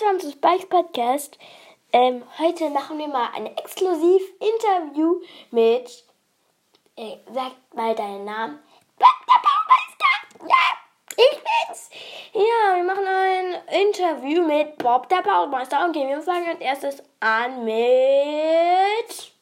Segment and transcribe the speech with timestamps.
[0.00, 1.38] willkommen zu Spikes Podcast.
[1.92, 6.04] Ähm, heute machen wir mal ein exklusiv Interview mit.
[6.96, 8.60] Äh, sag mal deinen Namen.
[8.98, 9.06] Der
[9.42, 10.48] Baumeister!
[10.48, 10.56] Ja,
[11.16, 11.90] ich bin's!
[12.32, 15.86] Ja, wir machen ein Interview mit Bob, der Baumeister.
[15.86, 19.32] Okay, wir fangen als erstes an mit.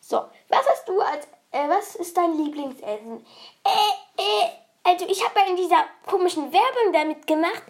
[0.00, 1.26] So, was hast du als.
[1.52, 3.24] Äh, was ist dein Lieblingsessen?
[3.64, 4.50] Äh, äh,
[4.82, 7.62] also ich habe ja in dieser komischen Werbung damit gemacht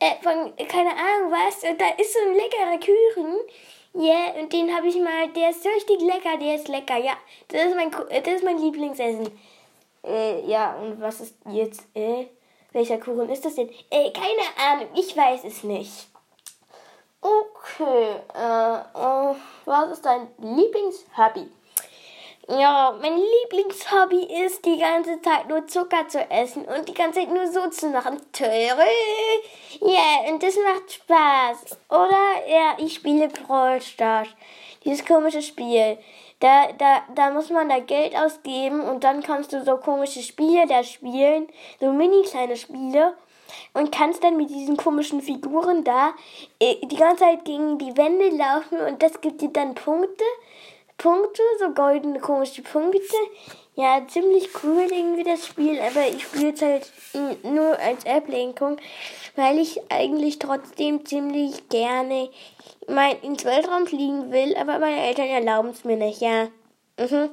[0.00, 3.38] äh, von, keine Ahnung was, und da ist so ein leckerer Kuchen.
[3.94, 7.14] Ja, yeah, und den habe ich mal, der ist richtig lecker, der ist lecker, ja.
[7.48, 9.30] Das ist mein, das ist mein Lieblingsessen.
[10.04, 12.26] Äh, ja, und was ist jetzt, äh,
[12.72, 13.70] welcher Kuchen ist das denn?
[13.90, 16.08] Äh, keine Ahnung, ich weiß es nicht.
[17.20, 19.34] Okay, äh, äh
[19.64, 21.50] was ist dein Lieblingshobby?
[22.50, 27.28] Ja, mein Lieblingshobby ist, die ganze Zeit nur Zucker zu essen und die ganze Zeit
[27.28, 28.22] nur so zu machen.
[28.32, 28.86] Töre.
[29.82, 31.76] Yeah, und das macht Spaß.
[31.90, 32.48] Oder?
[32.48, 34.28] Ja, ich spiele Brawl Stars.
[34.82, 35.98] Dieses komische Spiel.
[36.40, 40.66] Da, da, da muss man da Geld ausgeben und dann kannst du so komische Spiele
[40.66, 41.48] da spielen.
[41.80, 43.14] So mini kleine Spiele.
[43.74, 46.14] Und kannst dann mit diesen komischen Figuren da
[46.60, 50.24] äh, die ganze Zeit gegen die Wände laufen und das gibt dir dann Punkte.
[50.98, 53.16] Punkte, so goldene komische Punkte.
[53.76, 56.90] Ja, ziemlich cool irgendwie das Spiel, aber ich spiele es halt
[57.44, 58.76] nur als Ablenkung,
[59.36, 62.28] weil ich eigentlich trotzdem ziemlich gerne
[62.88, 66.48] mein, ins Weltraum fliegen will, aber meine Eltern erlauben es mir nicht, ja.
[66.98, 67.30] Mhm.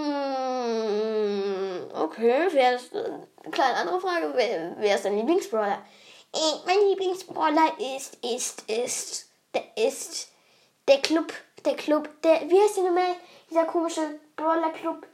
[1.95, 2.95] okay, wer ist.
[2.95, 4.33] Eine kleine andere Frage.
[4.35, 5.79] Wer, wer ist dein Lieblingsbrawler?
[6.67, 10.28] mein Lieblingsbrawler ist, ist, ist, der ist
[10.86, 11.33] der Club,
[11.64, 13.17] der Club, der, wie heißt der nochmal?
[13.50, 15.05] Dieser komische Brawler-Club.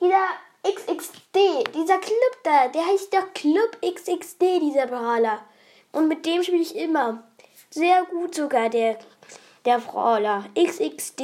[0.00, 0.26] Dieser
[0.64, 5.44] XXD, dieser Club da, der heißt doch Club XXD, dieser Brawler.
[5.92, 7.22] Und mit dem spiele ich immer.
[7.70, 8.98] Sehr gut sogar, der,
[9.64, 10.46] der Brawler.
[10.56, 11.20] XXD.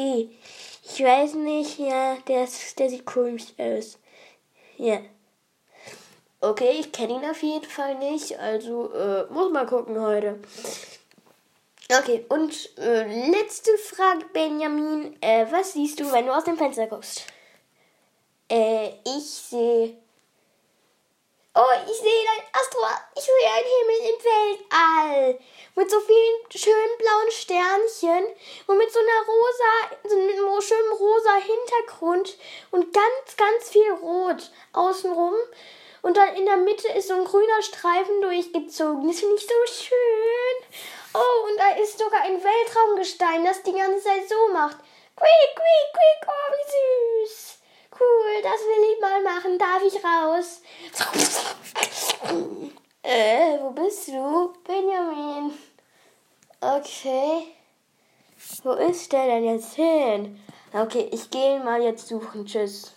[0.85, 2.49] Ich weiß nicht, ja, der,
[2.79, 3.99] der sieht komisch aus.
[4.77, 5.01] Ja.
[6.41, 10.39] Okay, ich kenne ihn auf jeden Fall nicht, also äh, muss mal gucken heute.
[11.91, 15.17] Okay, und äh, letzte Frage, Benjamin.
[15.21, 17.25] Äh, was siehst du, wenn du aus dem Fenster guckst?
[18.49, 19.97] Äh, ich sehe.
[21.55, 22.83] Oh, ich sehe ein Astro.
[23.17, 25.41] Ich sehe einen Himmel im Weltall.
[25.75, 28.27] Mit so vielen schönen blauen Sternchen
[28.67, 32.37] und mit so einer rosa, so einem schönen rosa Hintergrund
[32.71, 35.35] und ganz, ganz viel Rot außenrum.
[36.03, 39.09] Und dann in der Mitte ist so ein grüner Streifen durchgezogen.
[39.09, 40.79] Das finde ich so schön.
[41.15, 44.77] Oh, und da ist sogar ein Weltraumgestein, das die ganze Zeit so macht.
[45.17, 47.59] Quick, quick, quick, oh, wie süß.
[47.99, 49.59] Cool, das will ich mal machen.
[49.59, 50.63] Darf ich raus?
[53.03, 54.53] äh, wo bist du?
[54.65, 55.59] Benjamin.
[56.61, 57.55] Okay.
[58.63, 60.41] Wo ist der denn jetzt hin?
[60.73, 62.47] Okay, ich gehe mal jetzt suchen.
[62.47, 62.93] Tschüss.